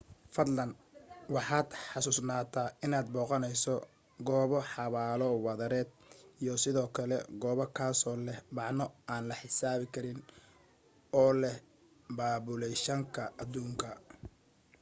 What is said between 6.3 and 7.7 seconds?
iyo sidoo kale goob